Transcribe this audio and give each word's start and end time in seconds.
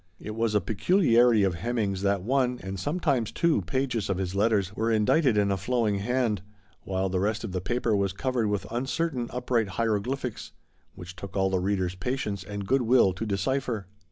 It 0.19 0.33
was 0.33 0.55
a 0.55 0.61
peculiarity 0.61 1.43
of 1.43 1.53
114 1.53 1.91
THE 1.91 1.97
STOUT 1.99 2.09
OF 2.09 2.15
A 2.21 2.23
MODERN 2.23 2.25
WOMAN. 2.25 2.57
Hemming's 2.57 2.57
that 2.57 2.63
one, 2.63 2.67
and 2.71 2.79
sometimes 2.79 3.31
two, 3.31 3.61
pages 3.61 4.09
of 4.09 4.17
his 4.17 4.33
letters 4.33 4.75
were 4.75 4.89
indited 4.91 5.37
in 5.37 5.51
a 5.51 5.57
flowing 5.57 5.99
hand, 5.99 6.41
while 6.81 7.07
the 7.07 7.19
rest 7.19 7.43
of 7.43 7.51
the 7.51 7.61
paper 7.61 7.95
was 7.95 8.11
covered 8.11 8.47
with 8.47 8.65
uncertain, 8.71 9.27
upright 9.29 9.67
hieroglyphics, 9.77 10.53
which 10.95 11.15
took 11.15 11.37
all 11.37 11.51
the 11.51 11.59
reader's 11.59 11.93
patience 11.93 12.43
and 12.43 12.65
good 12.65 12.81
will 12.81 13.13
to 13.13 13.27
decipher. 13.27 13.85